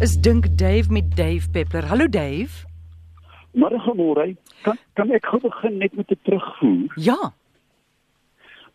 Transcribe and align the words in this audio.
is 0.00 0.16
Dink 0.20 0.58
Dave 0.58 0.90
met 0.92 1.16
Dave 1.16 1.50
Peppler. 1.50 1.84
Hallo 1.84 2.06
Dave. 2.08 2.64
Môre 3.52 3.78
môre. 3.94 4.36
Kan 4.62 4.78
kan 4.94 5.10
ek 5.10 5.26
gou 5.26 5.40
begin 5.42 5.78
net 5.78 5.92
met 5.96 6.10
'n 6.10 6.18
terugvoer? 6.24 6.92
Ja. 6.96 7.32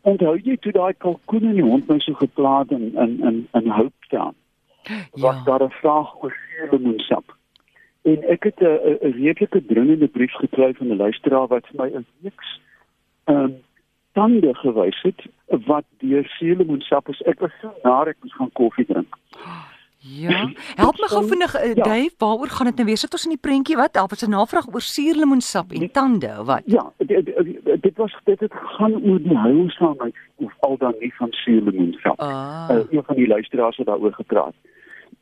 Onthou 0.03 0.35
jy 0.37 0.57
toe 0.57 0.71
daai 0.71 0.93
kalkoen 0.93 1.43
in 1.49 1.55
die 1.55 1.63
hond 1.63 1.87
my 1.87 1.99
so 1.99 2.13
geplaag 2.13 2.69
in 2.69 2.93
in 2.93 3.19
in 3.23 3.47
in 3.53 3.91
Town? 4.09 4.35
Was 5.23 5.35
Ja. 5.35 5.43
daar 5.45 5.63
'n 5.63 5.71
vraag 5.81 6.23
oor 6.23 6.35
suurlemoensap? 6.57 7.25
En 8.03 8.23
ek 8.29 8.43
het 8.43 8.59
'n 8.61 8.65
'n- 8.65 9.11
redelike 9.17 9.65
dringende 9.65 10.07
brief 10.07 10.33
gekry 10.33 10.73
van 10.73 10.87
'n 10.87 10.97
luisteraar 10.97 11.47
wat 11.47 11.65
vir 11.67 11.75
my 11.81 11.89
'n 11.97 12.05
weeks 12.21 12.59
ehm 13.25 13.37
um, 13.37 13.53
tande 14.13 14.53
gewys 14.53 15.01
het 15.01 15.21
wat 15.65 15.85
deur 15.99 16.25
suurlemoensap 16.37 17.09
is. 17.09 17.21
Ek 17.21 17.39
was 17.39 17.51
so 17.61 17.73
naar 17.83 18.07
ek 18.07 18.17
moes 18.21 18.33
gaan 18.35 18.51
koffie 18.51 18.85
drink. 18.85 19.15
Ja. 20.05 20.49
Help 20.81 20.99
my 21.01 21.07
gou 21.07 21.23
vinnig 21.27 21.55
uh, 21.55 21.73
Ja. 21.73 21.83
Dave, 21.83 22.13
waaroor 22.17 22.47
gaan 22.47 22.65
dit 22.65 22.75
nou 22.75 22.87
weer? 22.87 22.97
Sit 22.97 23.11
ons 23.13 23.23
in 23.25 23.33
die 23.33 23.41
prentjie 23.41 23.75
wat? 23.75 23.95
Help 23.95 24.11
ons 24.11 24.25
'n 24.25 24.29
navraag 24.29 24.67
oor 24.73 24.81
suurlemoensap 24.81 25.71
en 25.71 25.91
tande 25.91 26.31
of 26.39 26.45
wat? 26.45 26.61
Ja, 26.65 26.91
dit, 26.97 27.25
dit, 27.25 27.81
dit 27.81 27.97
was 27.97 28.13
dit 28.23 28.39
het 28.39 28.53
gaan 28.53 28.93
oor 29.03 29.21
die 29.21 29.37
heilsaamheid 29.37 30.15
of 30.35 30.53
al 30.59 30.77
dan 30.77 30.93
nie 30.99 31.13
van 31.15 31.31
suurlemoensap. 31.31 32.19
Ah. 32.19 32.69
uh, 32.71 32.83
een 32.89 33.03
van 33.03 33.15
die 33.15 33.27
luisteraars 33.27 33.77
het 33.77 33.85
daaroor 33.85 34.13
gepraat. 34.13 34.53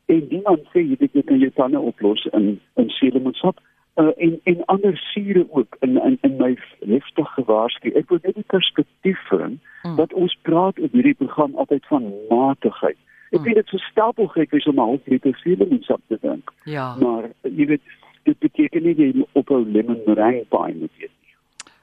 En 0.06 0.28
die 0.28 0.42
man 0.44 0.60
sê 0.74 0.80
jy 0.80 0.96
dit 1.00 1.14
jy 1.14 1.24
kan 1.24 1.40
jou 1.40 1.52
tande 1.56 1.80
oplos 1.80 2.26
in 2.26 2.60
in 2.76 2.90
suurlemoensap 2.90 3.60
uh, 3.96 4.12
en 4.18 4.40
en 4.44 4.66
ander 4.66 4.98
sure 4.98 5.48
ook 5.50 5.76
in 5.80 6.02
in 6.04 6.18
in 6.22 6.36
my 6.38 6.58
heftig 6.80 7.30
gewaarsku. 7.34 7.92
Ek 7.96 8.10
wil 8.10 8.20
net 8.22 8.36
die 8.36 8.48
perspektief 8.48 9.20
bring 9.30 9.60
Mm. 9.84 9.96
dat 9.96 10.14
ons 10.14 10.38
praat 10.42 10.80
op 10.80 10.92
hierdie 10.92 11.14
program 11.14 11.56
altyd 11.56 11.86
van 11.86 12.14
matigheid. 12.30 12.98
Ek 13.34 13.42
weet 13.42 13.56
dit 13.56 13.66
is 13.66 13.72
so 13.72 13.78
stapelgek 13.92 14.52
wees 14.52 14.68
om 14.70 14.76
'n 14.80 14.86
half 14.88 15.08
liter 15.08 15.36
suurlemoensap 15.42 16.02
te 16.08 16.18
drink, 16.22 16.52
Ja. 16.66 16.96
maar 16.96 17.24
uh, 17.24 17.58
jy 17.58 17.66
weet 17.66 17.82
dit 18.24 18.40
beteken 18.40 18.84
nie 18.84 18.96
jy 18.96 19.12
moet 19.16 19.30
ophou 19.34 19.66
lemon 19.66 20.00
meringue 20.06 20.46
pie 20.50 20.74
moet 20.76 20.92
eet. 21.00 21.12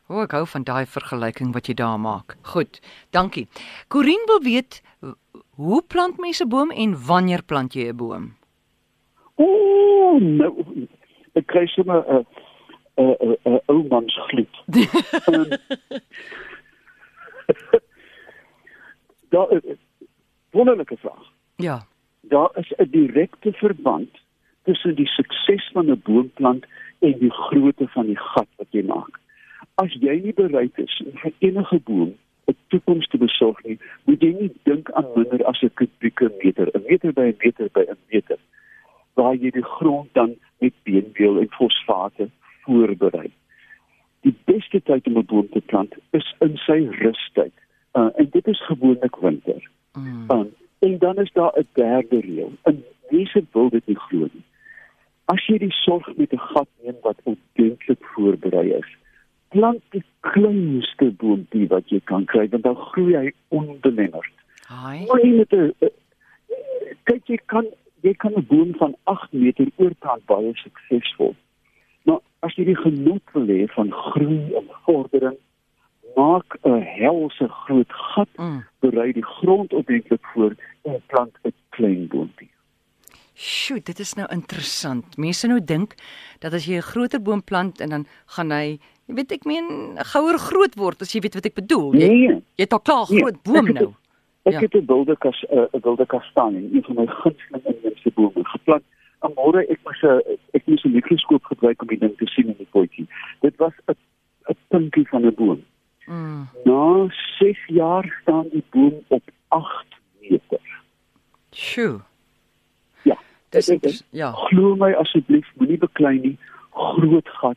O, 0.08 0.14
oh, 0.14 0.22
ek 0.22 0.32
hou 0.32 0.46
van 0.46 0.62
daai 0.64 0.86
vergelyking 0.86 1.52
wat 1.54 1.66
jy 1.66 1.74
daar 1.74 1.98
maak. 2.00 2.36
Goed. 2.42 2.80
Dankie. 3.10 3.48
Corin 3.88 4.22
wil 4.26 4.40
weet 4.42 4.82
hoe 5.56 5.82
plant 5.82 6.18
mense 6.18 6.44
'n 6.44 6.48
boom 6.48 6.70
en 6.70 6.96
wanneer 7.06 7.42
plant 7.42 7.72
jy 7.74 7.88
'n 7.88 7.96
boom? 7.96 8.34
Ooh, 9.38 10.18
nou 10.20 10.64
ek 11.34 11.46
kry 11.46 11.66
sommer 11.66 12.04
'n 12.08 12.26
'n 12.96 13.16
'n 13.20 13.36
'n 13.44 13.60
ou 13.68 13.86
mans 13.88 14.14
gloed. 14.28 14.54
Ehm, 15.30 15.50
Daar 19.30 19.50
is 19.52 19.62
'n 19.64 19.78
wonderlike 20.50 20.96
vraag. 20.96 21.19
Ja. 21.62 21.82
Daar 22.20 22.50
is 22.54 22.72
'n 22.76 22.90
direkte 22.90 23.52
verband 23.52 24.10
tussen 24.62 24.94
die 24.94 25.06
sukses 25.06 25.70
van 25.72 25.90
'n 25.90 26.00
boomplant 26.04 26.66
en 26.98 27.18
die 27.18 27.32
grootte 27.32 27.88
van 27.88 28.06
die 28.06 28.18
gat 28.18 28.48
wat 28.56 28.66
jy 28.70 28.82
maak. 28.82 29.20
As 29.74 29.92
jy 29.92 30.20
nie 30.22 30.34
bereid 30.34 30.78
is 30.78 31.02
om 31.06 31.18
vir 31.18 31.32
enige 31.38 31.78
boom 31.78 32.14
'n 32.46 32.56
toekoms 32.68 33.06
te 33.08 33.18
besorg 33.18 33.62
nie, 33.64 33.78
moet 34.04 34.20
jy 34.20 34.32
nie 34.40 34.52
dink 34.62 34.90
aan 34.90 35.06
minder 35.14 35.44
as 35.44 35.62
'n 35.62 35.70
kubieke 35.74 36.32
meter, 36.42 36.70
'n 36.74 36.84
meter 36.88 37.12
by 37.12 37.26
'n 37.32 37.36
meter 37.44 37.68
by 37.72 37.84
'n 37.88 37.98
meter 38.12 38.38
waar 39.14 39.34
jy 39.34 39.50
die 39.50 39.64
grond 39.76 40.08
dan 40.12 40.36
met 40.58 40.74
beenmeel 40.82 41.40
en 41.40 41.50
fosfate 41.50 42.28
voorberei. 42.64 43.30
Die 44.20 44.34
beste 44.44 44.82
tyd 44.82 45.06
om 45.06 45.18
'n 45.18 45.26
boom 45.26 45.48
te 45.48 45.60
plant 45.60 45.94
is 46.10 46.34
in 46.38 46.56
sy 46.56 46.88
rustyd. 47.02 47.52
Uh, 47.92 48.08
en 48.14 48.28
dit 48.30 48.46
is 48.46 48.66
gewoonlik 48.66 49.16
winter. 49.16 49.70
Mm. 49.92 50.30
Um, 50.30 50.48
en 50.80 50.98
dan 50.98 51.16
is 51.16 51.32
daar 51.32 51.52
'n 51.56 51.66
derde 51.72 52.20
reël. 52.20 52.52
En 52.62 52.84
mense 53.10 53.44
wil 53.52 53.68
dit 53.68 53.86
nie 53.86 53.98
glo 53.98 54.28
nie. 54.32 54.44
As 55.24 55.46
jy 55.46 55.58
die 55.58 55.72
sorg 55.72 56.16
met 56.16 56.32
'n 56.32 56.46
gat 56.52 56.68
neem 56.82 56.96
wat 57.02 57.18
ordentlik 57.22 58.04
voorberei 58.14 58.72
is, 58.72 58.90
plant 59.48 59.82
die 59.90 60.04
kleinste 60.20 61.10
boontjie 61.20 61.66
wat 61.68 61.88
jy 61.88 62.00
kan 62.04 62.24
kry, 62.24 62.48
want 62.48 62.62
dan 62.62 62.76
groei 62.76 63.14
hy 63.16 63.32
onbelemmerd. 63.48 64.32
Haai. 64.66 65.06
Met 65.36 65.52
'n 65.52 65.72
eh, 65.78 65.88
kyk 67.04 67.26
jy 67.26 67.38
kan 67.46 67.66
jy 68.00 68.14
kan 68.14 68.32
'n 68.36 68.46
boom 68.48 68.74
van 68.74 68.94
8 69.04 69.32
meter 69.32 69.66
oorplant 69.76 70.24
baie 70.26 70.52
suksesvol. 70.54 71.34
Maar 72.02 72.20
as 72.40 72.54
jy 72.54 72.64
die 72.64 72.76
genot 72.76 73.22
wil 73.32 73.46
hê 73.46 73.66
van 73.74 73.92
groei 73.92 74.54
en 74.54 74.66
vordering, 74.84 75.36
maak 76.16 76.56
'n 76.64 76.82
helse 76.82 77.48
groot 77.48 77.92
gat, 77.92 78.28
Mm. 78.36 78.64
berei 78.80 79.12
die 79.12 79.24
grond 79.24 79.72
ordentlik 79.72 80.24
voor 80.34 80.54
en 80.84 81.00
plant 81.06 81.32
'n 81.44 81.52
klein 81.70 82.06
boontjie. 82.08 82.48
Sjoe, 83.34 83.80
dit 83.82 83.98
is 83.98 84.14
nou 84.14 84.28
interessant. 84.32 85.16
Mense 85.16 85.46
nou 85.46 85.60
dink 85.64 85.94
dat 86.40 86.52
as 86.52 86.66
jy 86.66 86.76
'n 86.76 86.82
groter 86.82 87.22
boom 87.22 87.42
plant 87.44 87.80
en 87.80 87.88
dan 87.88 88.06
gaan 88.26 88.50
hy, 88.50 88.78
jy 89.06 89.14
weet 89.14 89.32
ek 89.32 89.44
meen, 89.44 89.96
gouer 89.96 90.38
groot 90.38 90.74
word 90.74 91.00
as 91.02 91.12
jy 91.12 91.20
weet 91.20 91.34
wat 91.34 91.46
ek 91.46 91.54
bedoel. 91.54 91.92
Jy 91.94 92.08
Nee, 92.08 92.28
jy 92.28 92.64
het 92.64 92.72
al 92.72 92.80
klaar 92.80 93.06
'n 93.08 93.14
Nee, 93.14 93.20
groot 93.22 93.34
ek 93.34 93.42
boom 93.42 93.66
het 93.66 93.74
nou. 93.74 93.94
ek 94.44 94.52
Ja. 94.52 94.60
het 94.60 94.74
'n 94.74 94.86
wilde 94.86 95.16
kas 95.16 95.44
'n 95.50 95.56
uh, 95.56 95.80
wilde 95.82 96.06
kastanje, 96.06 96.58
een 96.74 96.82
van 96.82 96.94
my 96.96 97.06
gunsteling 97.06 97.64
inheemse 97.64 98.10
bome 98.14 98.44
geplant. 98.44 98.82
En 99.22 99.32
môre 99.36 99.66
ek 99.70 99.78
moes 99.84 100.02
'n 100.02 100.20
ek 100.52 100.66
moes 100.66 100.84
'n 100.84 100.92
mikroskoop 100.92 101.44
gebruik 101.44 101.80
om 101.82 101.88
die 101.88 101.98
ding 101.98 102.16
te 102.18 102.26
sien 102.26 102.46
in 102.46 102.54
die 102.58 102.66
potjie. 102.70 103.06
Dit 103.40 103.56
was 103.56 103.72
'n 103.88 103.94
'n 104.50 104.56
puntjie 104.68 105.08
van 105.08 105.24
'n 105.26 105.34
boom. 105.34 105.62
Mm. 107.70 107.76
Na 107.76 107.76
6 107.76 107.76
jaar 107.76 108.18
staan 108.22 108.48
die 108.50 108.64
boom 108.70 108.94
op 109.08 109.22
8 109.48 109.86
meter. 110.20 110.60
Sjoe. 111.50 112.00
Ja. 113.02 113.18
Dis 113.48 114.04
ja, 114.10 114.32
Glo 114.32 114.76
my 114.76 114.92
asseblief, 114.92 115.46
moenie 115.54 115.78
beklei 115.78 116.18
nie. 116.18 116.38
Groot 116.70 117.28
gat, 117.28 117.56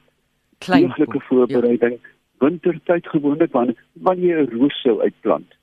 klein. 0.57 0.94
boom. 0.97 1.22
voorbereiding. 1.22 2.00
Wintertyd 2.38 3.07
gewoonlik 3.07 3.51
wanneer 3.51 3.84
wanneer 3.94 4.38
jy 4.38 4.46
'n 4.46 4.59
roos 4.59 4.81
sou 4.81 5.01
uitplant 5.01 5.56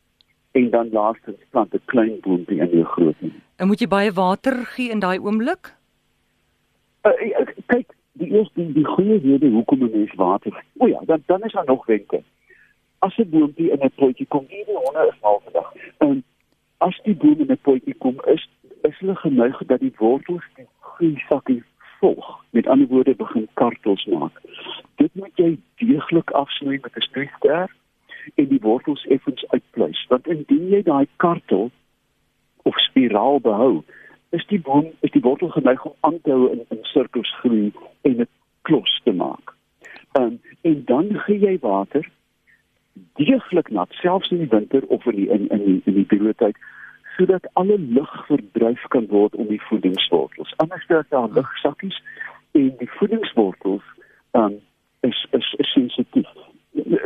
en 0.53 0.71
dan 0.71 0.89
laastens 0.93 1.43
plant 1.51 1.75
'n 1.75 1.83
klein 1.85 2.21
boontjie 2.21 2.61
in 2.61 2.69
jou 2.71 2.85
groot 2.85 3.15
een. 3.21 3.33
Ja. 3.35 3.41
En 3.57 3.67
moet 3.67 3.81
jy 3.81 3.89
baie 3.89 4.13
water 4.13 4.67
gee 4.67 4.91
in 4.91 4.99
daai 4.99 5.19
oomblik? 5.19 5.75
Uh, 7.03 7.13
kyk, 7.67 7.93
die 8.13 8.31
eerste 8.33 8.61
die, 8.61 8.73
die 8.73 8.85
goeie 8.85 9.19
rede 9.19 9.49
hoekom 9.49 9.83
'n 9.83 9.91
mens 9.93 10.15
water. 10.15 10.65
O 10.79 10.87
ja, 10.87 11.01
dan 11.07 11.23
dan 11.27 11.43
is 11.43 11.53
daar 11.53 11.67
nog 11.67 11.87
wenke. 11.87 12.23
As 13.03 13.17
'n 13.17 13.31
boontjie 13.31 13.71
in 13.71 13.81
'n 13.85 13.93
potjie 13.97 14.27
kom, 14.29 14.45
nie 14.49 14.65
die 14.65 14.77
honde 14.77 15.09
is 15.13 15.21
mal 15.23 15.41
vandag. 15.45 15.73
En 15.99 16.25
as 16.79 17.01
die 17.05 17.15
boom 17.15 17.41
in 17.41 17.53
'n 17.53 17.61
potjie 17.63 17.95
kom, 17.95 18.17
is 18.27 18.49
is 18.83 18.99
hulle 18.99 19.17
geneig 19.17 19.59
dat 19.67 19.81
die 19.81 19.95
wortels 19.97 20.45
die 20.57 20.67
groeisakkie 20.79 21.63
volg. 22.01 22.45
Met 22.51 22.67
ander 22.67 22.87
woorde 22.87 23.15
begin 23.15 23.49
kartels 23.55 24.05
maak. 24.07 24.41
Dit 24.97 25.15
moet 25.15 25.37
jy 25.37 25.59
deeglik 25.77 26.31
afsny 26.31 26.79
met 26.83 26.97
'n 26.97 27.01
snoeister 27.01 27.71
en 28.35 28.49
die 28.49 28.61
wortels 28.61 29.07
effens 29.07 29.45
uitpluis, 29.49 30.07
want 30.09 30.27
indien 30.27 30.69
jy 30.69 30.83
daai 30.83 31.07
kartel 31.17 31.71
of 32.63 32.79
spiraal 32.79 33.41
behou, 33.41 33.83
is 34.31 34.47
die 34.47 34.61
boom 34.61 34.87
is 35.01 35.11
die 35.11 35.23
wortel 35.23 35.49
geneig 35.49 35.85
om 35.85 35.95
aan 36.01 36.21
te 36.21 36.31
hou 36.31 36.51
in, 36.53 36.65
in 36.69 36.85
sirkels 36.93 37.35
groei 37.41 37.73
en 38.01 38.17
dit 38.17 38.29
klos 38.63 39.01
te 39.05 39.13
maak. 39.13 39.55
Um, 40.19 40.41
en 40.61 40.85
dan 40.85 41.15
gee 41.25 41.39
jy 41.39 41.59
water 41.59 42.11
deeglik 43.15 43.71
nat 43.71 43.93
selfs 44.03 44.31
in 44.31 44.39
die 44.39 44.49
winter 44.49 44.83
of 44.87 45.07
in 45.07 45.17
die 45.17 45.29
in 45.29 45.49
in 45.49 45.65
die, 45.65 45.81
in 45.85 45.95
die 45.95 46.05
periodetyd 46.05 46.57
sodat 47.17 47.49
alle 47.53 47.79
lug 47.79 48.27
verdryf 48.27 48.83
kan 48.89 49.07
word 49.07 49.35
om 49.35 49.47
die 49.47 49.63
voedingswortels. 49.63 50.55
Anders 50.57 50.87
is 50.89 51.09
daar 51.09 51.29
lugsakkies 51.29 52.03
en 52.53 52.73
die 52.79 52.91
voedingswortels 52.91 53.83
um, 54.33 54.61
is 55.01 55.27
is, 55.31 55.55
is 55.59 55.73
sensitief. 55.73 56.29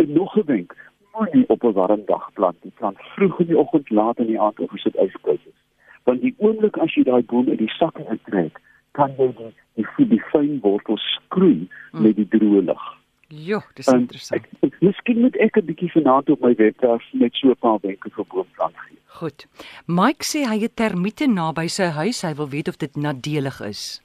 Nog 0.06 0.36
'n 0.36 0.46
wenk, 0.46 0.76
moenie 1.14 1.48
op 1.48 1.64
'n 1.64 1.72
warm 1.72 2.02
dag 2.06 2.32
plant. 2.32 2.56
Die 2.62 2.72
plant 2.76 2.98
vroeg 2.98 3.40
in 3.40 3.46
die 3.46 3.58
oggend, 3.58 3.90
laat 3.90 4.18
in 4.18 4.26
die 4.26 4.40
aand 4.40 4.60
of 4.60 4.72
as 4.72 4.82
dit 4.82 4.96
ijskoud 4.96 5.40
is 5.46 5.64
want 6.04 6.20
die 6.20 6.34
oomblik 6.38 6.76
as 6.76 6.94
jy 6.96 7.04
daai 7.04 7.22
boom 7.28 7.48
in 7.48 7.60
die 7.60 7.72
sak 7.78 7.98
intrek, 8.04 8.60
kan 8.92 9.14
jy 9.18 9.30
die 9.38 9.52
die, 9.74 10.06
die, 10.12 10.20
fyn 10.30 10.60
wortels 10.62 11.02
skroei 11.16 11.66
Mm. 11.94 12.02
met 12.02 12.16
die 12.16 12.26
droë 12.30 12.60
lug. 12.66 12.84
Jo, 13.34 13.60
dis 13.74 13.86
En 13.90 14.00
interessant. 14.04 14.42
Ek, 14.44 14.48
ek, 14.62 14.76
miskien 14.80 15.20
moet 15.20 15.36
ek 15.42 15.56
'n 15.58 15.66
bietjie 15.66 15.90
vanaand 15.92 16.30
op 16.30 16.40
my 16.40 16.54
webwerf 16.54 17.02
net 17.12 17.34
so 17.34 17.48
'n 17.50 17.56
paar 17.56 17.78
wenke 17.82 18.10
vir 18.10 18.24
boomplant 18.30 18.76
gee. 18.86 18.98
Goed. 19.06 19.46
Mike 19.86 20.24
sê 20.24 20.44
hy 20.46 20.58
het 20.60 20.76
termiete 20.76 21.26
naby 21.26 21.66
sy 21.68 21.84
huis. 21.90 22.22
Hy 22.22 22.34
wil 22.34 22.48
weet 22.48 22.68
of 22.68 22.76
dit 22.78 22.96
nadelig 22.96 23.60
is. 23.60 24.00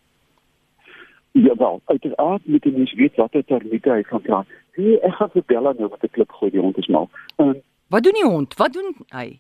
Jawel, 1.34 1.82
uiteraard 1.86 2.46
moet 2.48 2.64
jy 2.66 2.72
mens 2.72 2.94
weet 2.98 3.16
watter 3.16 3.44
termiete 3.46 3.90
hy 3.94 4.04
gaan 4.04 4.22
praat. 4.22 4.48
Nee, 4.78 4.98
ek 5.06 5.14
gaan 5.20 5.30
vir 5.36 5.44
Bella 5.52 5.74
nou 5.78 5.90
met 5.90 6.04
'n 6.04 6.10
klip 6.16 6.32
gooi, 6.32 6.52
die 6.52 6.60
hond 6.62 6.78
is 6.78 6.88
mal. 6.88 7.10
En 7.38 7.62
Wat 7.90 8.04
doen 8.04 8.14
die 8.14 8.24
hond? 8.30 8.54
Wat 8.58 8.74
doen 8.74 8.96
hy? 9.12 9.40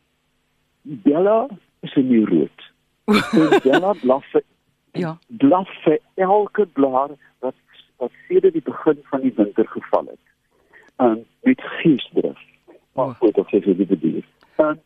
Bella 0.81 1.47
is 1.81 1.93
in 1.95 2.07
die 2.09 2.25
rood. 2.25 2.59
Bella 3.63 3.93
blaf 4.01 4.25
vir 4.31 4.43
Ja. 4.93 5.17
blaf 5.27 5.67
vir 5.83 5.99
elke 6.17 6.65
blaar 6.65 7.09
wat 7.41 7.53
wat 7.99 8.11
sedert 8.27 8.53
die 8.53 8.65
begin 8.65 8.99
van 9.11 9.21
die 9.21 9.33
winter 9.35 9.67
geval 9.67 10.05
het. 10.11 10.23
Um 10.97 11.23
met 11.47 11.61
geesdrif. 11.79 12.39
Maar 12.95 13.15
goed, 13.19 13.37
of 13.37 13.47
sê 13.47 13.59
jy 13.63 13.75
dit 13.75 13.87
bedoel. 13.87 14.21
Um 14.57 14.79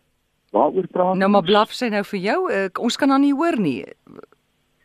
waaroor 0.53 0.87
praat 0.87 1.17
Nou 1.17 1.29
maar 1.33 1.43
blaf 1.45 1.71
sy 1.73 1.89
nou 1.89 2.03
vir 2.11 2.19
jou. 2.19 2.39
Ek, 2.51 2.79
ons 2.79 2.97
kan 2.97 3.09
haar 3.09 3.19
nie 3.23 3.33
hoor 3.33 3.57
nie. 3.59 3.81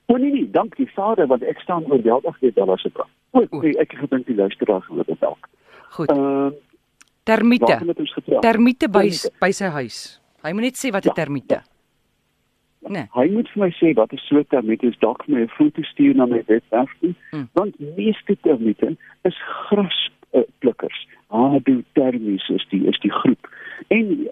O 0.09 0.17
nee 0.17 0.33
nee, 0.33 0.47
dank 0.51 0.77
die 0.77 0.89
vader 0.95 1.27
want 1.29 1.43
ek 1.45 1.61
staan 1.61 1.85
oor 1.91 2.01
die 2.01 2.09
dag 2.25 2.39
weer 2.41 2.55
daar 2.57 2.79
se 2.81 2.89
praat. 2.89 3.11
O, 3.37 3.45
nee, 3.61 3.75
ek 3.77 3.93
het 3.93 4.01
gedink 4.07 4.27
die 4.27 4.37
luisteraar 4.39 4.81
gaan 4.87 5.03
dit 5.05 5.21
dalk. 5.21 5.49
Goed. 5.97 6.09
Ehm 6.11 6.47
uh, 6.47 6.51
termiete. 7.29 7.77
Termiete 8.41 8.89
by 8.89 9.09
Termiete. 9.09 9.31
by 9.41 9.51
sy 9.53 9.69
huis. 9.69 9.99
Hy 10.43 10.53
moet 10.57 10.63
net 10.71 10.79
sê 10.81 10.91
wat 10.95 11.05
'n 11.05 11.09
Ja, 11.13 11.15
termiete. 11.15 11.59
Nee. 12.88 13.06
Hy 13.12 13.29
moet 13.32 13.49
vir 13.52 13.62
my 13.64 13.70
sê 13.76 13.93
wat 13.94 14.12
'n 14.12 14.17
soort 14.17 14.49
termiet 14.49 14.82
is, 14.82 14.99
dalk 14.99 15.25
vir 15.25 15.35
my 15.35 15.43
'n 15.43 15.49
foto 15.49 15.82
stuur 15.82 16.14
na 16.14 16.26
my 16.26 16.43
webwerf 16.46 16.93
toe, 17.00 17.14
Mm. 17.32 17.49
want 17.52 17.79
meeste 17.96 18.37
termiete 18.40 18.96
is 19.23 19.37
gras 19.69 20.11
uh, 20.32 20.43
plukkers. 20.58 21.06
Hadotermies 21.26 22.49
is 22.49 22.67
die 22.69 22.87
is 22.87 22.99
die 23.00 23.12
groep. 23.12 23.49
En 23.88 24.06
uh, 24.20 24.29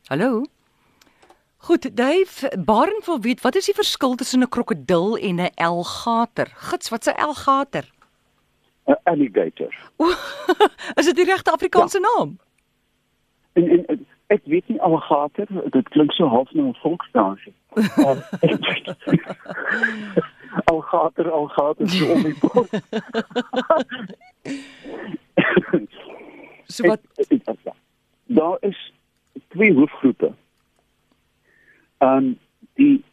Hallo. 0.06 0.44
Goed, 1.56 1.96
Dave, 1.96 2.58
Baren 2.64 3.02
wil 3.04 3.20
weet 3.20 3.40
wat 3.40 3.54
is 3.54 3.64
die 3.64 3.74
verskil 3.74 4.14
tussen 4.14 4.42
'n 4.42 4.48
krokodil 4.48 5.18
en 5.18 5.40
'n 5.40 5.50
alligator? 5.54 6.46
Gits, 6.54 6.88
wat's 6.88 7.06
'n 7.06 7.16
alligator? 7.16 7.84
'n 8.86 8.96
Alligator. 9.04 9.74
O, 9.96 10.08
is 10.94 11.04
dit 11.04 11.16
die 11.16 11.24
regte 11.24 11.50
Afrikaanse 11.52 11.98
ja. 12.00 12.08
naam? 12.16 12.38
En, 13.52 13.68
en, 13.68 13.86
en 13.86 14.06
ek 14.26 14.40
weet 14.44 14.68
nie 14.68 14.80
alligator, 14.80 15.46
dit 15.70 15.88
klink 15.88 16.12
so 16.12 16.26
half 16.28 16.52
na 16.52 16.62
'n 16.62 16.74
volksdansie. 16.82 17.52
Alligator, 20.64 21.30
alligator 21.30 21.88
so 21.88 22.12
om 22.12 22.22
die 22.22 22.36
bos. 22.40 22.68
So 26.72 26.86
wat 26.88 27.00
Ek- 27.16 27.32
ek- 27.32 27.48
ek- 27.48 27.74
Daar 28.26 28.56
is 28.60 28.92
twee 29.48 29.74
hoofgroepe. 29.74 30.32
Um 31.98 32.38
die 32.74 33.04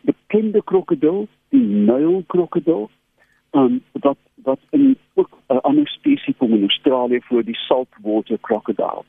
bekende 0.00 0.62
krokodil, 0.64 1.28
die 1.48 1.60
Nylkrokodil, 1.64 2.90
um 3.50 3.82
wat 3.92 4.18
wat 4.42 4.58
in 4.70 4.96
ook 5.14 5.38
'n 5.48 5.56
ander 5.56 5.88
spesies 5.88 6.36
kom 6.36 6.52
in 6.52 6.62
Australië 6.62 7.20
voor 7.22 7.44
die 7.44 7.56
saltwater 7.56 8.38
crocodile. 8.40 9.04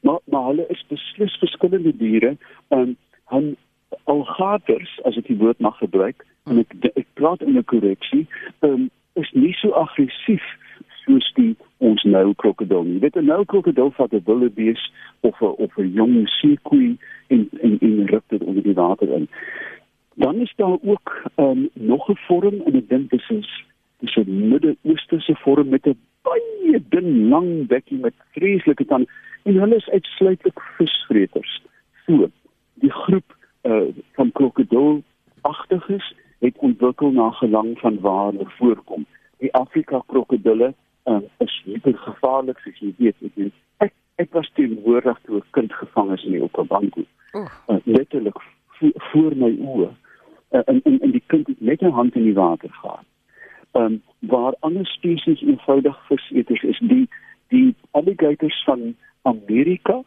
Maar 0.00 0.18
maar 0.24 0.46
hulle 0.46 0.66
is 0.68 0.84
beslis 0.88 1.36
verskillende 1.36 1.96
diere. 1.96 2.36
Um 2.68 2.96
hun 3.24 3.56
alligators, 4.04 5.00
as 5.02 5.16
ek 5.16 5.26
die 5.26 5.36
woord 5.36 5.58
mag 5.58 5.78
gebruik, 5.78 6.26
en 6.44 6.58
ek 6.58 6.74
ek 6.94 7.06
praat 7.14 7.42
in 7.42 7.56
'n 7.56 7.64
korreksie, 7.64 8.26
um 8.60 8.90
is 9.12 9.30
nie 9.32 9.52
so 9.52 9.70
aggressief 9.70 10.44
soos 11.04 11.32
die 11.34 11.56
ons 11.78 12.02
nou 12.02 12.34
krokodil 12.34 12.82
nie. 12.82 12.98
Weet 13.00 13.16
'n 13.16 13.24
nou 13.24 13.44
krokodil 13.44 13.90
vat 13.90 14.12
'n 14.12 14.22
wildebees 14.24 14.92
of 15.20 15.40
'n 15.40 15.54
of 15.64 15.78
'n 15.78 15.92
jong 15.92 16.28
seekoei 16.28 16.96
en 17.26 17.48
en 17.60 17.78
en 17.80 18.06
ruk 18.06 18.24
dit 18.28 18.42
onder 18.42 18.62
die 18.62 18.74
water 18.74 19.08
in. 19.08 19.28
Dan 20.14 20.36
is 20.40 20.52
daar 20.56 20.78
ook 20.82 21.22
um, 21.36 21.68
nog 21.72 22.08
'n 22.08 22.18
vorm 22.26 22.60
en 22.66 22.74
ek 22.74 22.88
dink 22.88 23.10
dis 23.10 23.28
is 23.30 23.64
'n 24.14 24.48
Midde-Oosterse 24.48 25.34
vorm 25.34 25.68
met 25.68 25.86
'n 25.86 25.98
baie 26.22 26.82
dun 26.88 27.28
lang 27.28 27.66
bekkie 27.66 27.98
met 27.98 28.14
vreeslike 28.32 28.84
tande 28.84 29.06
en 29.42 29.54
hulle 29.54 29.76
is 29.76 29.88
uitsluitlik 29.88 30.60
visvreters. 30.76 31.62
So, 32.06 32.30
die 32.74 32.92
groep 32.92 33.36
uh, 33.62 33.82
van 34.12 34.32
krokodilagtiges 34.32 36.14
het 36.38 36.56
ontwikkel 36.58 37.10
na 37.10 37.30
gelang 37.30 37.78
van 37.78 38.00
waar 38.00 38.32
hulle 38.32 38.50
voorkom. 38.58 39.06
Die 39.38 39.54
Afrika 39.54 40.02
krokodille 40.06 40.74
um, 41.04 41.24
is 41.38 41.62
hypergevaarlik 41.64 42.58
soos 42.58 42.78
jy 42.78 42.92
weet. 42.98 43.16
Ek 43.22 43.34
weet 43.34 43.54
ek, 43.84 43.94
ek 44.22 44.32
was 44.36 44.50
teenwoordig 44.58 45.18
toe 45.24 45.40
'n 45.40 45.50
kind 45.50 45.72
gevang 45.72 46.12
is 46.12 46.24
in 46.24 46.36
die 46.36 46.42
Okavango. 46.42 47.04
Oeg. 47.32 47.52
Uh, 47.68 47.76
letterlik 47.84 48.38
vo 48.78 48.90
voor 49.10 49.36
my 49.36 49.52
oë. 49.58 49.90
Uh, 50.50 50.62
en, 50.66 50.80
en 50.84 51.00
en 51.00 51.10
die 51.10 51.22
kind 51.26 51.46
het 51.46 51.60
met 51.60 51.80
'n 51.80 51.96
hand 51.98 52.14
in 52.14 52.22
die 52.22 52.34
water 52.34 52.70
gehad. 52.70 53.04
Um, 53.76 54.02
waar 54.18 54.54
ander 54.60 54.86
spesies 54.86 55.40
eenvoudig 55.42 55.96
viseters 56.08 56.62
is, 56.62 56.78
die 56.78 57.08
die 57.48 57.74
alligators 57.90 58.62
van 58.64 58.96
Amerika 59.22 60.02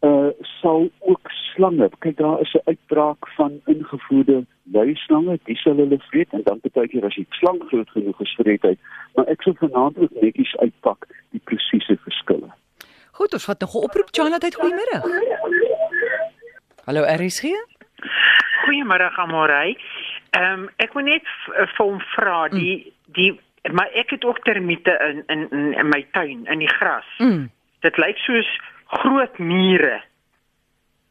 uh 0.00 0.30
sal 0.60 0.90
ook 0.98 1.30
slange. 1.30 1.90
Kyk 1.98 2.16
daar 2.16 2.40
is 2.40 2.52
'n 2.52 2.60
uitbraak 2.64 3.28
van 3.36 3.60
ingevoerde 3.64 4.44
luislange, 4.62 5.38
die 5.44 5.56
sal 5.56 5.76
hulle 5.76 5.98
vreet 5.98 6.32
en 6.32 6.42
dan 6.44 6.58
baie 6.72 6.88
keer 6.88 7.04
as 7.04 7.14
die 7.14 7.26
slang 7.30 7.62
groot 7.68 7.90
genoeg 7.90 8.20
is 8.20 8.34
vreet 8.34 8.62
hy. 8.62 8.76
Maar 9.14 9.26
ek 9.26 9.42
sal 9.42 9.54
vanaand 9.54 9.98
ook 9.98 10.10
netjies 10.20 10.56
uitpak 10.56 11.06
die 11.30 11.40
presiese 11.44 11.96
verskille. 11.96 12.50
Goed, 13.12 13.32
ons 13.32 13.44
vat 13.44 13.60
nog 13.60 13.74
'n 13.74 13.84
oproep. 13.86 14.08
Charlotte, 14.10 14.54
goeiemiddag. 14.60 15.02
Hallo 16.84 17.02
RSG? 17.02 17.44
Goeiemôre 18.64 19.10
Amorey. 19.16 19.78
Ehm 20.30 20.52
um, 20.52 20.68
ek 20.76 20.92
wil 20.92 21.04
net 21.04 21.26
vir 21.76 21.84
hom 21.86 22.00
vra 22.00 22.48
die 22.48 22.92
die 23.12 23.40
maar 23.72 23.90
ek 23.94 24.10
het 24.10 24.24
ook 24.24 24.38
termiete 24.44 24.90
in 25.08 25.22
in 25.26 25.50
in, 25.50 25.72
in 25.78 25.88
my 25.88 26.06
tuin 26.12 26.46
in 26.46 26.58
die 26.58 26.68
gras. 26.68 27.06
Mm. 27.18 27.50
Dit 27.80 27.96
lyk 27.96 28.18
soos 28.18 28.48
groot 28.86 29.38
mure. 29.38 30.02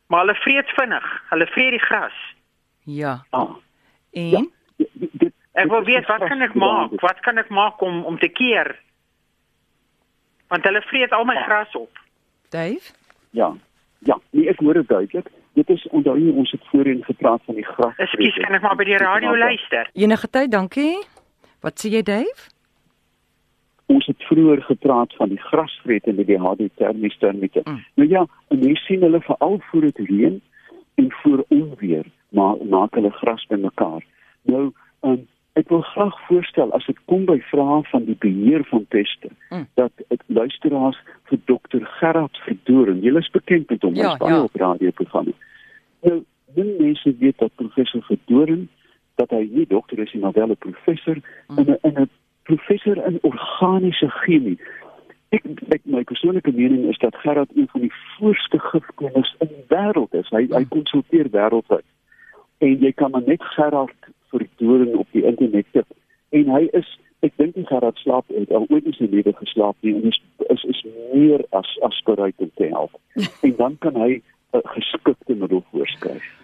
Maar 0.07 0.19
hulle 0.19 0.35
vreet 0.35 0.69
vinnig. 0.69 1.23
Hulle 1.29 1.47
vreet 1.47 1.71
die 1.71 1.79
gras. 1.79 2.13
Ja. 2.83 3.23
Ah, 3.29 3.55
En 4.11 4.51
dit, 4.75 4.89
dit, 5.11 5.33
Ek 5.51 5.67
wil 5.69 5.83
dit 5.83 5.93
weet 5.95 6.07
wat 6.07 6.23
kan 6.27 6.41
ek 6.41 6.53
maak? 6.53 6.95
Wat 7.01 7.19
kan 7.19 7.37
ek 7.37 7.49
maak 7.49 7.81
om 7.81 8.03
om 8.05 8.19
te 8.19 8.27
keer? 8.27 8.75
Want 10.47 10.63
hulle 10.63 10.81
vreet 10.81 11.11
al 11.11 11.25
my 11.25 11.35
gras 11.43 11.75
op. 11.75 11.99
Dave? 12.49 12.91
Ja. 13.29 13.53
Ja, 13.99 14.17
nee, 14.29 14.49
ek 14.49 14.59
hoor 14.59 14.73
dit 14.73 14.87
duidelik. 14.87 15.27
Dit 15.53 15.69
is 15.69 15.83
onthou 15.91 16.15
jy 16.19 16.31
ons 16.31 16.51
het 16.51 16.63
voorheen 16.71 17.03
gepraat 17.03 17.41
van 17.45 17.55
die 17.55 17.65
gras. 17.65 17.95
Ekskuus, 17.97 18.37
kan 18.43 18.55
ek 18.57 18.61
maar 18.61 18.75
by 18.79 18.87
die 18.87 18.97
radio 18.97 19.35
luister? 19.37 19.89
Enige 19.93 20.29
tyd, 20.29 20.51
dankie. 20.51 20.95
Wat 21.61 21.79
sê 21.79 21.91
jy, 21.93 22.01
Dave? 22.03 22.49
Ons 23.91 24.05
het 24.07 24.23
vroeër 24.29 24.61
gepraat 24.63 25.13
van 25.19 25.29
die 25.29 25.41
grasvretende 25.49 26.23
die 26.25 26.39
hadrotermies 26.39 27.17
termiete. 27.19 27.61
Mm. 27.65 27.81
Nou 27.99 28.09
ja, 28.09 28.25
en 28.47 28.59
mens 28.59 28.85
sien 28.87 29.01
hulle 29.03 29.19
veral 29.21 29.59
voor 29.69 29.81
dit 29.81 29.97
reën 30.07 30.41
en 30.95 31.11
voor 31.21 31.43
onweer, 31.47 32.05
maar 32.29 32.55
maak 32.69 32.95
hulle 32.95 33.11
gras 33.11 33.45
bymekaar. 33.51 34.03
Nou, 34.47 34.71
um, 35.01 35.19
ek 35.59 35.67
wil 35.69 35.81
graag 35.81 36.15
voorstel 36.27 36.71
as 36.71 36.85
dit 36.87 36.97
kom 37.11 37.25
by 37.27 37.37
vrae 37.51 37.81
van 37.91 38.05
die 38.07 38.15
beheer 38.19 38.63
van 38.71 38.85
peste, 38.87 39.29
Mm. 39.51 39.67
dat 39.75 39.91
ek 40.15 40.21
luisteraars 40.27 40.97
vir 41.27 41.39
dokter 41.45 41.85
Gerard 41.99 42.37
Verdoren, 42.45 43.01
julle 43.03 43.19
is 43.19 43.29
bekend 43.29 43.69
met 43.69 43.81
hom, 43.81 43.95
Ja, 43.95 44.09
hy's 44.09 44.17
baie 44.17 44.33
ja. 44.33 44.43
op 44.43 44.55
radioprogramme. 44.55 45.33
Nou, 46.01 46.23
min 46.55 46.75
mense 46.79 47.15
weet 47.19 47.37
dat 47.37 47.51
professor 47.55 48.01
Verdoren 48.07 48.69
dat 49.21 49.33
hy 49.37 49.45
nie 49.51 49.67
dokter 49.69 49.99
is 50.03 50.13
nie, 50.13 50.21
maar 50.23 50.37
wel 50.37 50.51
'n 50.51 50.57
professor 50.65 51.17
Mm. 51.47 51.57
en 51.57 51.65
'n 51.71 51.77
en 51.81 52.01
'n 52.01 52.09
professor 52.43 52.97
in 53.05 53.19
organiese 53.21 54.09
chemie. 54.09 54.57
Ek 55.31 55.45
ek 55.71 55.85
my 55.87 56.03
persoonlike 56.03 56.51
mening 56.51 56.89
is 56.91 56.97
dat 56.99 57.15
Gerard 57.23 57.51
een 57.55 57.67
van 57.71 57.81
die 57.81 57.93
voorste 58.17 58.59
gifkenners 58.59 59.35
in 59.39 59.47
die 59.47 59.65
wêreld 59.67 60.13
is. 60.21 60.29
Hy 60.29 60.47
hy 60.51 60.65
konsulteer 60.73 61.29
wêreldwyd. 61.31 61.87
En 62.57 62.73
jy 62.79 62.91
kan 62.91 63.11
maar 63.11 63.25
net 63.25 63.43
Gerard 63.55 64.09
verdoring 64.33 64.95
op 64.95 65.07
die 65.11 65.23
internet 65.23 65.65
tik. 65.71 65.87
En 66.29 66.51
hy 66.55 66.67
is 66.71 66.99
ek 67.21 67.33
dink 67.37 67.55
nie 67.55 67.65
Gerard 67.69 67.97
slaap 67.97 68.27
het 68.33 68.51
al 68.51 68.65
ooit 68.69 68.85
in 68.85 68.97
sy 68.97 69.07
lewe 69.11 69.33
geslaap 69.37 69.77
nie 69.81 69.95
en 69.95 70.09
is 70.11 70.21
is 70.49 70.63
is 70.73 70.83
meer 71.13 71.45
as 71.51 71.77
as 71.87 72.03
bereid 72.05 72.35
om 72.37 72.51
te 72.55 72.67
help. 72.73 72.99
en 73.47 73.55
dan 73.55 73.77
kan 73.79 73.95
hy 73.95 74.21
'n 74.53 74.67
geskikte 74.75 75.35
middel 75.35 75.63
voorskryf. 75.71 76.40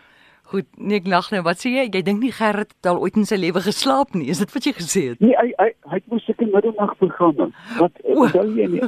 Goed, 0.47 0.67
nee, 0.79 1.01
ek 1.01 1.07
lag 1.11 1.27
nou. 1.33 1.41
Wat 1.43 1.59
sê 1.59 1.73
jy? 1.73 1.83
Jy 1.91 2.01
dink 2.07 2.21
nie 2.23 2.31
Gerrit 2.31 2.69
het 2.71 2.87
al 2.87 3.01
ooit 3.03 3.17
in 3.19 3.25
sy 3.27 3.35
lewe 3.35 3.59
geslaap 3.65 4.13
nie. 4.15 4.29
Is 4.31 4.39
dit 4.39 4.53
wat 4.55 4.67
jy 4.69 4.71
gesê 4.77 5.01
het? 5.09 5.19
Nee, 5.19 5.35
hy 5.35 5.49
hy 5.59 5.67
hy 5.91 5.97
het 5.99 6.05
mos 6.07 6.23
seker 6.23 6.47
middernagprogramme. 6.53 7.49
Wat 7.81 7.99
O. 8.07 8.21
onthou 8.23 8.45
jy 8.55 8.67
nie? 8.77 8.83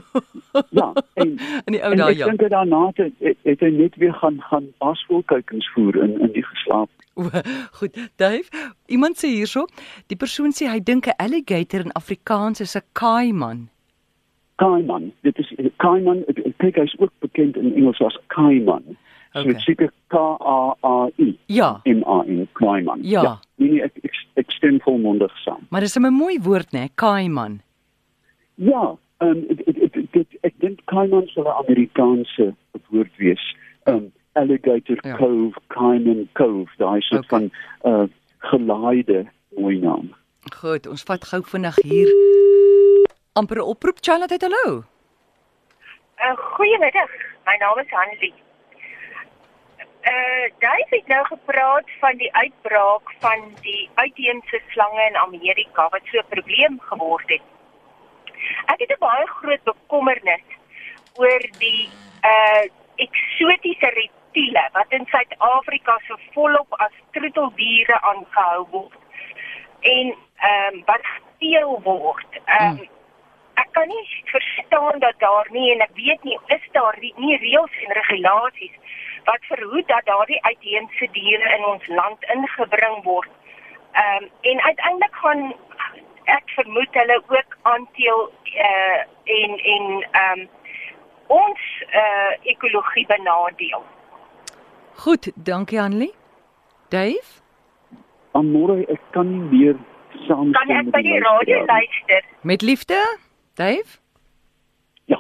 Ja, 0.80 0.88
en 1.20 1.34
In 1.68 1.76
die 1.76 1.82
ou 1.84 1.92
dae 2.00 2.14
ek 2.14 2.22
ja. 2.22 2.30
dink 2.32 2.46
hy 2.46 2.52
daarna 2.54 2.80
het, 2.94 3.12
het, 3.26 3.42
het 3.50 3.66
hy 3.66 3.72
net 3.76 3.98
weer 4.00 4.16
gaan 4.22 4.40
gaan 4.48 4.70
aasvoelkykings 4.88 5.68
voer 5.76 6.00
in 6.06 6.16
in 6.24 6.32
die 6.38 6.46
geslaap. 6.48 6.88
O, 7.20 7.28
Goed, 7.82 8.00
Dave. 8.16 8.48
Iemand 8.88 9.20
sê 9.20 9.34
hierso, 9.34 9.66
die 10.08 10.20
persoon 10.20 10.56
sê 10.56 10.72
hy 10.72 10.80
dink 10.80 11.12
'n 11.12 11.20
alligator 11.20 11.84
in 11.84 11.92
Afrikaans 12.00 12.64
is 12.64 12.78
'n 12.80 12.88
kaiman. 12.94 13.68
Kaiman, 14.64 15.12
dit 15.24 15.38
is 15.40 15.52
Kaiman, 15.80 16.24
kyk 16.60 16.76
hy's 16.76 16.96
ook 17.00 17.12
bekend 17.24 17.56
in 17.56 17.76
Engels 17.76 18.02
as 18.04 18.18
Kaiman. 18.28 18.98
So 19.34 19.40
Okay. 19.40 19.54
dit 19.54 19.62
seker 19.62 19.92
K 20.08 20.16
A 20.40 20.76
A 20.84 21.10
I 21.20 21.38
Ja, 21.48 21.82
M 21.86 22.04
A 22.04 22.24
N 22.26 22.48
Kaiman. 22.54 23.00
Ja. 23.04 23.40
Nee 23.58 23.70
nee, 23.70 23.82
ek 23.84 23.92
ek, 24.04 24.16
ek 24.36 24.52
stem 24.52 24.80
volmondig 24.82 25.32
saam. 25.44 25.68
maar 25.70 25.82
dis 25.82 25.96
'n 25.98 26.10
mooi 26.14 26.40
woord 26.42 26.72
nê, 26.74 26.90
Kaiman. 26.96 27.62
Ja, 28.56 28.96
ehm 29.22 29.30
um, 29.30 29.48
dit 29.48 29.66
dit 29.94 30.12
dit 30.12 30.28
ek 30.42 30.54
dink 30.60 30.80
Kaiman 30.86 31.28
sal 31.28 31.44
'n 31.44 31.64
Amerikaanse 31.66 32.54
woord 32.90 33.12
wees. 33.18 33.56
Ehm 33.86 33.96
um, 33.96 34.12
Alligator 34.34 34.98
Ja. 35.04 35.10
ja. 35.10 35.16
Cove, 35.18 35.58
Kaiman 35.68 36.28
Cove, 36.34 36.70
daai 36.78 37.02
soort 37.02 37.26
Okay. 37.26 37.40
van 37.40 37.52
uh 37.92 38.08
gelaaide 38.40 39.26
mooi 39.58 39.78
naam. 39.80 40.14
Goed, 40.62 40.88
ons 40.88 41.04
vat 41.04 41.24
gou 41.26 41.42
vinnig 41.44 41.76
hier 41.84 42.08
amper 43.34 43.58
'n 43.58 43.62
oproep. 43.62 43.98
Charlotte, 44.02 44.38
hallo. 44.40 44.84
Uh, 46.20 46.36
goeiemiddag. 46.56 47.10
My 47.46 47.56
naam 47.60 47.80
is 47.80 47.90
Hanlie. 47.90 48.34
Uh 50.10 50.48
Dave 50.60 50.96
het 50.96 51.08
nou 51.08 51.26
gepraat 51.26 51.90
van 52.00 52.18
die 52.18 52.34
uitbraak 52.36 53.12
van 53.20 53.40
die 53.62 53.90
uitheemse 53.96 54.62
slange 54.70 55.04
in 55.10 55.18
Amerika 55.18 55.90
wat 55.90 56.02
so 56.12 56.18
'n 56.20 56.30
probleem 56.30 56.80
geword 56.80 57.30
het. 57.30 57.42
Ek 58.66 58.80
het 58.80 58.92
'n 58.92 59.00
baie 59.00 59.28
groot 59.28 59.64
bekommernis 59.64 60.48
oor 61.16 61.44
die 61.58 61.90
uh 62.24 62.66
eksotiese 62.96 63.90
reptiele 64.02 64.70
wat 64.72 64.86
in 64.90 65.06
Suid-Afrika 65.06 66.00
so 66.08 66.16
volop 66.34 66.74
as 66.86 66.96
troeteldiere 67.12 68.02
aangehou 68.02 68.68
word 68.72 68.98
en 69.82 70.16
ehm 70.36 70.74
um, 70.74 70.82
wat 70.86 71.04
gesteel 71.04 71.82
word. 71.84 72.32
Ehm 72.46 72.68
um, 72.70 72.76
Mm. 72.76 72.90
ek 73.54 73.68
kan 73.72 73.88
nie 73.88 74.24
verstaan 74.26 75.00
dat 75.00 75.20
daar 75.20 75.48
nie 75.52 75.72
en 75.74 75.80
ek 75.80 75.94
weet 75.94 76.24
nie 76.24 76.40
is 76.48 76.66
daar 76.72 76.98
nie, 77.00 77.14
nie 77.18 77.38
reëls 77.38 77.76
en 77.86 77.94
regulasies 77.94 78.76
wat 79.24 79.44
verhoed 79.52 79.88
dat 79.88 80.06
daardie 80.06 80.44
uitheemse 80.44 81.08
diere 81.12 81.56
in 81.58 81.66
ons 81.66 81.88
land 81.88 82.24
ingebring 82.36 83.04
word. 83.04 83.30
Ehm 83.92 84.24
um, 84.24 84.30
en 84.42 84.62
uiteindelik 84.62 85.16
gaan 85.16 85.54
ek 86.24 86.44
vermoed 86.46 86.94
hulle 87.02 87.22
ook 87.28 87.58
aanteel 87.62 88.32
uh 88.68 89.00
en 89.24 89.52
en 89.76 90.08
ehm 90.12 90.40
um, 90.40 90.48
ons 91.28 91.62
uh 91.94 92.32
ekologie 92.42 93.06
benadeel. 93.08 93.84
Goed, 94.96 95.32
dankie 95.36 95.82
Annelie. 95.82 96.14
Dave? 96.90 97.42
Amore, 98.32 98.86
ek 98.88 99.02
kan 99.12 99.30
nie 99.30 99.46
meer 99.52 99.78
saam 100.28 100.52
Kan 100.52 100.72
ek 100.74 100.92
by 100.94 101.02
die 101.06 101.20
radio 101.24 101.64
luister? 101.66 102.26
Met 102.42 102.62
liefde? 102.62 102.98
Dave? 103.60 104.00
Ja, 105.12 105.20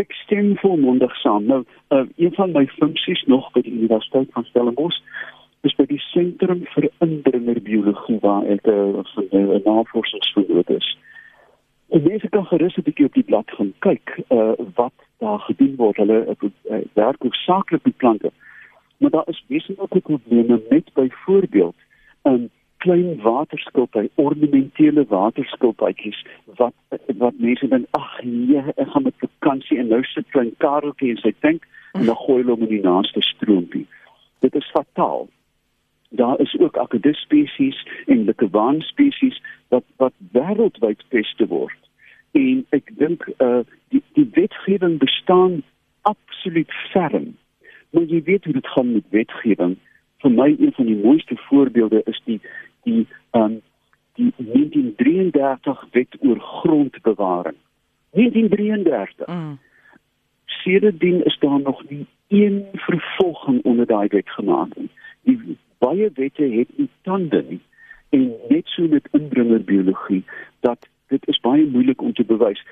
ek 0.00 0.12
stem 0.24 0.56
volmondig 0.60 1.14
saam. 1.20 1.46
Nou, 1.50 1.62
uh, 1.90 2.06
een 2.16 2.34
van 2.34 2.52
my 2.52 2.66
funksies 2.66 3.22
nog 3.26 3.52
by 3.52 3.60
die 3.60 3.72
Universiteit 3.72 4.28
van 4.32 4.44
Stellenbosch 4.44 4.98
is 5.60 5.74
by 5.76 5.84
die 5.90 6.00
sentrum 6.00 6.62
vir 6.74 6.88
indringerbiologie 7.04 8.18
waar 8.22 8.46
ek 8.46 8.66
'n 8.66 9.04
uh, 9.32 9.54
'n 9.56 9.62
navorsingsvernoot 9.64 10.70
is. 10.70 10.98
En 11.88 12.02
mense 12.02 12.28
kan 12.28 12.46
gerus 12.46 12.76
'n 12.76 12.82
bietjie 12.82 13.06
op 13.06 13.14
die 13.14 13.28
blad 13.30 13.50
gaan 13.50 13.72
kyk 13.78 14.20
uh, 14.28 14.52
wat 14.74 14.96
daar 15.18 15.38
gedoen 15.38 15.76
word. 15.76 15.96
Hulle 15.96 16.36
uh, 16.40 16.78
werk 16.92 17.22
hoofsaaklik 17.22 17.84
met 17.84 17.96
plante. 17.96 18.30
Maar 18.96 19.10
daar 19.10 19.28
is 19.28 19.44
wesentlike 19.48 20.00
probleme 20.00 20.60
met 20.70 20.90
byvoorbeeld 20.94 21.76
'n 22.22 22.50
klein 22.76 23.20
waterskilpy, 23.20 24.08
ornamentele 24.14 25.04
waterskilpytjies 25.08 26.24
wat 26.56 26.74
wat 27.18 27.34
mense 27.38 27.68
dan 27.68 27.86
ag 27.90 28.22
nee, 28.22 28.62
ek 28.76 28.88
gaan 28.88 29.02
met 29.02 29.14
vakansie 29.18 29.78
en 29.78 29.88
nou 29.88 30.02
sit 30.04 30.28
klein 30.28 30.54
Kareltjie 30.56 31.10
in 31.10 31.20
sy 31.20 31.34
tank 31.40 31.66
en 31.92 32.06
dan 32.06 32.16
gooi 32.16 32.42
hulle 32.42 32.54
hom 32.54 32.66
in 32.66 32.74
die 32.76 32.86
naaste 32.86 33.22
stroompie. 33.22 33.86
Dit 34.40 34.54
is 34.54 34.70
fataal. 34.70 35.28
Daar 36.10 36.40
is 36.40 36.56
ook 36.58 36.76
akkedus 36.76 37.20
spesies 37.20 37.86
en 38.06 38.24
lekewaan 38.24 38.80
spesies 38.80 39.42
wat 39.68 39.84
wat 39.96 40.12
wêreldwyd 40.32 41.04
peste 41.08 41.46
word. 41.46 41.78
En 42.32 42.66
ek 42.70 42.90
dink 42.98 43.28
uh 43.38 43.62
die 43.88 44.02
die 44.18 44.28
wetgewing 44.34 44.98
bestaan 44.98 45.62
absoluut 46.02 46.72
ferm. 46.92 47.36
Maar 47.90 48.02
jy 48.02 48.22
weet 48.22 48.44
hoe 48.44 48.52
dit 48.52 48.66
gaan 48.66 48.92
met 48.92 49.04
wetgewing. 49.10 49.76
Vir 50.22 50.30
my 50.30 50.54
een 50.58 50.72
van 50.72 50.86
die 50.86 50.98
mooiste 51.02 51.36
voorbeelde 51.36 52.02
is 52.04 52.22
die 52.24 52.40
die 52.82 53.06
um 53.30 53.60
die 54.14 54.32
1933 54.36 55.86
wet 55.90 56.16
oor 56.20 56.40
grondbewaring. 56.40 57.56
1933. 58.10 59.26
Mm. 59.26 59.58
Sedertdien 60.62 61.24
is 61.24 61.38
daar 61.38 61.60
nog 61.60 61.88
nie 61.88 62.06
een 62.28 62.66
vervolging 62.72 63.62
onder 63.64 63.86
daai 63.86 64.08
wet 64.08 64.30
gemaak 64.30 64.76
nie. 64.76 64.90
Die 65.22 65.56
baie 65.78 66.10
wette 66.14 66.42
het 66.42 66.68
nie 66.76 66.88
tande 67.02 67.44
nie 67.48 67.60
en 68.08 68.32
net 68.48 68.66
so 68.66 68.86
met 68.88 69.08
indringerbiologie 69.12 70.24
dat 70.60 70.88
dit 71.06 71.28
is 71.28 71.40
baie 71.40 71.66
moeilik 71.66 72.02
om 72.02 72.12
te 72.12 72.24
bewys. 72.24 72.62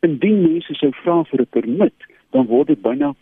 Indien 0.00 0.42
mense 0.42 0.74
sou 0.74 0.90
vra 1.02 1.22
vir 1.24 1.40
'n 1.40 1.46
permit, 1.50 1.94
dan 2.30 2.46
word 2.46 2.66
dit 2.66 2.82
byna 2.82 3.14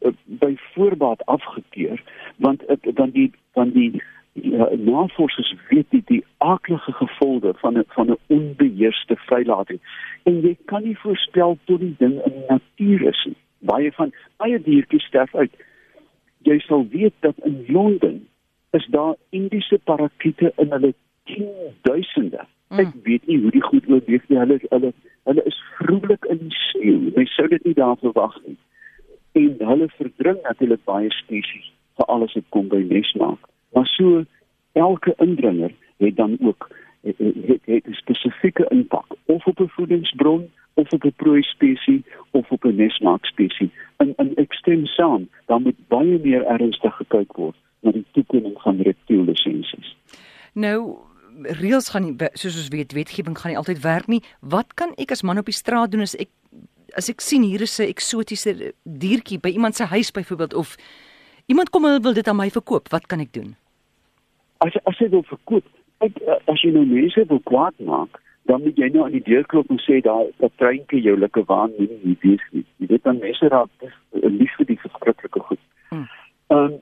uh, 0.00 0.12
by 0.24 0.56
voorbaat 0.74 1.24
afgekeur 1.26 2.02
want 2.36 2.62
dan 2.94 3.10
die 3.10 3.30
van 3.52 3.70
die 3.70 4.02
ja, 4.32 4.68
navorsers 4.76 5.54
weet 5.68 5.86
die, 5.90 6.02
die 6.06 6.24
aaklige 6.38 6.92
gevolge 6.92 7.54
van 7.56 7.78
'n 7.78 7.84
van 7.88 8.10
'n 8.10 8.18
onbeheerste 8.26 9.16
vrylating 9.16 9.80
en 10.26 10.40
jy 10.42 10.56
kan 10.70 10.82
nie 10.82 10.96
voorspel 10.98 11.54
tot 11.70 11.80
die 11.80 11.94
ding 11.98 12.16
in 12.26 12.34
die 12.34 12.46
natuur 12.48 13.06
is 13.12 13.22
nie. 13.30 13.38
Baie 13.70 13.92
van 13.94 14.12
baie 14.42 14.58
diertjies 14.62 15.06
sterf 15.06 15.34
uit. 15.34 15.52
Jy 16.46 16.58
sal 16.66 16.86
weet 16.90 17.14
dat 17.26 17.38
in 17.46 17.62
Londen 17.68 18.24
is 18.76 18.86
daar 18.94 19.14
Indiese 19.30 19.78
parakiete 19.84 20.52
in 20.56 20.74
hulle 20.74 20.92
10000de. 21.30 22.42
Ek 22.82 22.90
weet 23.06 23.26
nie 23.30 23.38
hoe 23.42 23.52
die 23.54 23.62
goed 23.62 23.86
oorleef 23.88 24.26
nie. 24.28 24.38
Hulle 24.42 24.58
hulle 24.68 24.92
hulle 25.26 25.44
is 25.50 25.58
vrolik 25.78 26.26
in 26.30 26.42
die 26.42 26.58
sneeu. 26.70 27.12
Jy 27.14 27.26
sou 27.34 27.46
dit 27.50 27.64
nie 27.66 27.76
daar 27.78 27.98
verwag 28.02 28.34
nie. 28.46 28.58
En 29.38 29.54
hulle 29.70 29.88
verdring 29.94 30.42
natuurlik 30.42 30.82
baie 30.88 31.10
spesies, 31.14 31.70
veral 32.00 32.26
as 32.26 32.34
dit 32.34 32.46
kom 32.54 32.66
by 32.72 32.82
nesmaak. 32.82 33.46
Maar 33.74 33.86
so 33.94 34.24
elke 34.74 35.14
indringer 35.22 35.74
het 36.02 36.16
dan 36.16 36.36
ook 36.40 36.70
het, 37.06 37.18
het, 37.18 37.62
het 37.64 37.86
'n 37.86 37.92
spesifieke 37.92 38.66
impak 38.68 39.06
of 39.24 39.46
op 39.46 39.58
'n 39.60 39.68
voedingsbron 39.68 40.50
of 40.74 40.92
op 40.92 41.04
'n 41.04 41.14
prooi 41.16 41.42
spesies 41.42 42.02
of 42.30 42.50
op 42.50 42.64
'n 42.64 42.74
nesmaak 42.74 43.24
spesies. 43.24 43.70
En 43.96 44.12
en 44.16 44.34
ek 44.34 44.52
stem 44.52 44.86
saam, 44.86 45.28
dan 45.46 45.62
moet 45.62 45.88
baie 45.88 46.18
meer 46.18 46.44
ernstig 46.44 46.96
gekyk 46.96 47.32
word 47.32 47.56
na 47.80 47.90
die 47.90 48.04
toekenning 48.12 48.60
van 48.60 48.80
reptiellisensies. 48.80 49.96
Nou 50.52 50.96
reëls 51.42 51.88
gaan 51.88 52.02
nie 52.02 52.28
soos 52.32 52.56
ons 52.56 52.68
weet 52.68 52.92
wetgewing 52.92 53.38
gaan 53.38 53.50
nie 53.50 53.58
altyd 53.60 53.80
werk 53.80 54.06
nie. 54.06 54.22
Wat 54.40 54.74
kan 54.74 54.92
ek 54.96 55.10
as 55.10 55.22
man 55.22 55.38
op 55.38 55.44
die 55.44 55.54
straat 55.54 55.90
doen 55.90 56.00
as 56.00 56.16
ek 56.16 56.28
as 56.96 57.10
ek 57.12 57.20
sien 57.20 57.42
hier 57.42 57.60
is 57.60 57.78
'n 57.78 57.92
eksotiese 57.92 58.72
diertjie 58.82 59.38
by 59.38 59.48
iemand 59.48 59.76
se 59.76 59.84
huis 59.84 60.10
byvoorbeeld 60.10 60.54
of 60.54 60.76
iemand 61.46 61.70
kom 61.70 61.84
en 61.84 62.02
wil 62.02 62.14
dit 62.14 62.28
aan 62.28 62.36
my 62.36 62.50
verkoop, 62.50 62.88
wat 62.88 63.06
kan 63.06 63.20
ek 63.20 63.32
doen? 63.32 63.56
As 64.58 64.72
as 64.84 64.98
jy 64.98 65.08
wil 65.08 65.22
verkoop, 65.22 65.64
kyk, 65.98 66.20
eh, 66.22 66.38
as 66.52 66.62
jy 66.62 66.70
nou 66.74 66.84
mense 66.86 67.24
wil 67.28 67.40
kwaad 67.50 67.78
maak, 67.78 68.20
dan 68.46 68.62
moet 68.62 68.76
jy 68.78 68.88
nou 68.92 69.04
aan 69.04 69.16
die 69.16 69.24
deur 69.26 69.46
klop 69.50 69.70
en 69.70 69.80
sê 69.82 70.00
daar 70.02 70.28
dat 70.42 70.54
treintjie 70.60 71.02
jou 71.02 71.16
lekker 71.18 71.44
waan 71.50 71.72
nie 71.78 71.88
nie 72.02 72.16
wees 72.22 72.44
nie. 72.52 72.64
Jy 72.78 72.90
weet 72.92 73.02
dan 73.08 73.18
mense 73.22 73.48
raak 73.48 73.88
lief 74.12 74.54
vir 74.58 74.68
die 74.70 74.78
verskriklike 74.84 75.42
goed. 75.48 75.62
Hmm. 75.90 76.06
Ehm 76.54 76.76
um, 76.76 76.78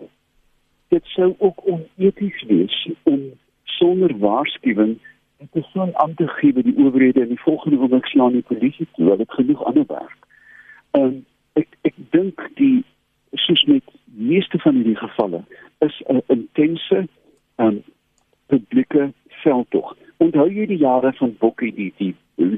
dit 0.93 1.07
sou 1.11 1.33
ook 1.39 1.65
oneties 1.67 2.43
wees 2.47 2.75
om 3.03 3.23
sonder 3.65 4.13
waarskuwing 4.19 4.99
'n 5.43 5.49
persoon 5.51 5.97
aan 6.03 6.15
te 6.15 6.29
gee 6.29 6.53
by 6.53 6.63
die 6.63 6.77
owerhede 6.77 7.21
en 7.21 7.33
die 7.33 7.41
volgende 7.47 7.79
oomblik 7.79 8.07
slaan 8.07 8.33
die 8.33 8.49
polisie 8.51 8.87
toe. 8.93 9.09
Hulle 9.09 9.25
het 9.25 9.33
genoeg 9.33 9.65
ander 9.65 9.87
werk. 9.87 10.21
Ehm 10.91 11.05
um, 11.05 11.25
ek 11.55 11.69
ek 11.83 11.95
dink 12.11 12.51
die 12.55 12.85
soos 13.33 13.65
met 13.65 13.83
meeste 14.05 14.59
van 14.59 14.75
hierdie 14.75 14.97
gevalle 14.97 15.45
is 15.79 16.03
'n 16.09 16.23
intense 16.27 17.07
ehm 17.57 17.67
um, 17.67 17.83
publieke 18.47 19.13
veldtog. 19.43 19.97
Onthou 20.17 20.49
jy 20.51 20.67
die 20.67 20.79
jare 20.79 21.13
van 21.13 21.37
Bokkie 21.39 21.73
die 21.75 21.93
die 21.99 22.15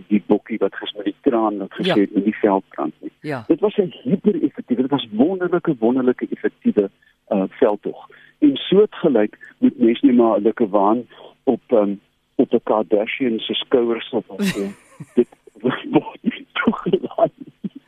die 0.09 0.23
Bokkie 0.27 0.59
wat 0.59 0.75
ges 0.75 0.93
met 0.97 1.05
die 1.05 1.15
traan 1.21 1.59
wat 1.59 1.73
gesê 1.75 1.87
Ja. 1.87 1.95
het 1.95 2.11
in 2.13 2.23
die 2.25 2.37
veldbrand 2.41 2.95
nie. 3.01 3.11
Ja. 3.21 3.45
Dit 3.49 3.61
was 3.61 3.77
'n 3.77 3.93
hiper-effektiewe, 4.03 4.83
dit 4.83 4.91
was 4.91 5.07
wonderlike 5.13 5.77
wonderlike 5.79 6.27
effektiewe 6.31 6.91
uh 7.29 7.45
veldtog. 7.49 8.09
En 8.39 8.57
soortgelyk 8.57 9.39
moet 9.59 9.79
mense 9.79 10.07
net 10.07 10.17
maar 10.17 10.39
'n 10.39 10.43
lekker 10.43 10.69
waan 10.69 11.07
op 11.45 11.63
um, 11.73 12.01
op 12.37 12.53
'n 12.53 12.61
Kardashian 12.65 13.39
se 13.39 13.55
skouers 13.55 14.11
op 14.11 14.25
of 14.31 14.43
so. 14.45 14.61
dit 15.15 15.29
word 15.61 16.19
nie 16.23 16.47
toegelaat. 16.53 17.33
nie. 17.39 17.83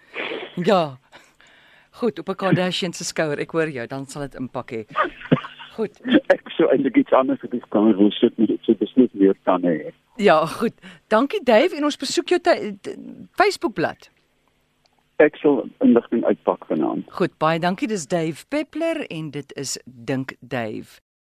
Ja. 0.64 0.99
Goed, 1.90 2.19
op 2.19 2.28
'n 2.28 2.35
Kardashian 2.35 2.93
se 2.93 3.05
skouer, 3.05 3.38
ek 3.38 3.50
hoor 3.50 3.69
jou, 3.69 3.87
dan 3.87 4.07
sal 4.07 4.23
dit 4.23 4.35
impak 4.35 4.71
hê. 4.71 4.85
Goed. 5.78 5.99
Ek 6.35 6.49
sou 6.56 6.66
eintlik 6.73 6.97
iets 7.04 7.14
anders 7.14 7.42
op 7.47 7.52
die 7.54 7.62
kamer 7.70 7.97
wil 7.97 8.11
sit 8.16 8.35
met 8.40 8.50
dit 8.50 8.66
so 8.66 8.75
beslis 8.80 9.12
weer 9.14 9.37
kan 9.47 9.62
hê. 9.62 9.92
Ja, 10.18 10.40
goed. 10.58 10.75
Dankie 11.14 11.38
Dave 11.47 11.76
en 11.78 11.87
ons 11.87 11.99
besoek 12.00 12.35
jou 12.35 12.40
Facebookblad. 13.38 14.11
ek 15.18 15.37
sal 15.42 15.64
inligting 15.82 16.25
uitpak 16.25 16.66
vanaand. 16.70 17.06
Goed, 17.18 17.32
baie 17.42 17.58
dankie. 17.58 17.88
Dis 17.90 18.06
Dave 18.06 18.44
Peppler 18.49 19.02
en 19.11 19.30
dit 19.35 19.54
is 19.58 19.78
Dink 19.85 20.35
Dave. 20.40 21.00